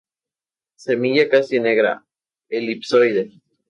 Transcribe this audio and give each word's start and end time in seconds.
Semilla 0.85 1.27
casi 1.35 1.59
negra, 1.67 1.95
elipsoide. 2.49 3.29